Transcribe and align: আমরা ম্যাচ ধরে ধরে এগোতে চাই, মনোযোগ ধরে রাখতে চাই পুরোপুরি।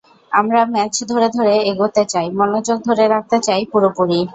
আমরা 0.31 0.61
ম্যাচ 0.65 0.95
ধরে 1.11 1.27
ধরে 1.29 1.53
এগোতে 1.71 2.03
চাই, 2.05 2.27
মনোযোগ 2.39 2.77
ধরে 2.87 3.03
রাখতে 3.07 3.37
চাই 3.39 3.61
পুরোপুরি। 3.71 4.19